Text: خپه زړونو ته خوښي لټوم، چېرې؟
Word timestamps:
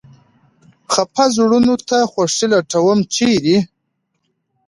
خپه 0.93 1.23
زړونو 1.35 1.75
ته 1.87 1.97
خوښي 2.11 2.47
لټوم، 2.53 2.99
چېرې؟ 3.13 3.57